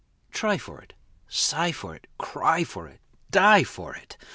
[0.31, 0.93] Try for it
[1.27, 4.17] sigh for it cry for it die for it!